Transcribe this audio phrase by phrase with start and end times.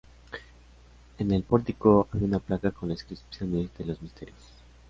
[1.19, 4.35] En el pórtico había una placa con las inscripciones de los misterios.